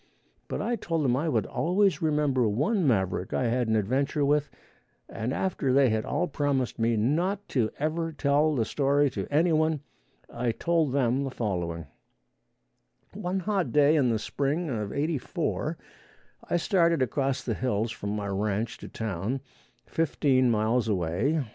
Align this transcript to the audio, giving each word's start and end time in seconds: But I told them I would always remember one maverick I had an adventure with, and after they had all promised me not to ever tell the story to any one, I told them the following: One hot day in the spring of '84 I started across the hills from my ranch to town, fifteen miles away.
But 0.47 0.63
I 0.63 0.77
told 0.77 1.05
them 1.05 1.15
I 1.15 1.29
would 1.29 1.45
always 1.45 2.01
remember 2.01 2.49
one 2.49 2.87
maverick 2.87 3.33
I 3.35 3.43
had 3.49 3.67
an 3.67 3.75
adventure 3.75 4.25
with, 4.25 4.49
and 5.07 5.31
after 5.31 5.71
they 5.71 5.91
had 5.91 6.05
all 6.05 6.27
promised 6.27 6.79
me 6.79 6.97
not 6.97 7.47
to 7.49 7.69
ever 7.77 8.11
tell 8.11 8.55
the 8.55 8.65
story 8.65 9.11
to 9.11 9.27
any 9.29 9.53
one, 9.53 9.81
I 10.27 10.53
told 10.53 10.91
them 10.91 11.23
the 11.23 11.29
following: 11.29 11.85
One 13.13 13.41
hot 13.41 13.71
day 13.71 13.95
in 13.95 14.09
the 14.09 14.17
spring 14.17 14.71
of 14.71 14.91
'84 14.91 15.77
I 16.49 16.57
started 16.57 17.03
across 17.03 17.43
the 17.43 17.53
hills 17.53 17.91
from 17.91 18.09
my 18.15 18.25
ranch 18.25 18.79
to 18.79 18.87
town, 18.87 19.41
fifteen 19.85 20.49
miles 20.49 20.87
away. 20.87 21.43